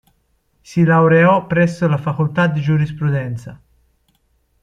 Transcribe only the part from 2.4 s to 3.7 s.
di Giurisprudenza.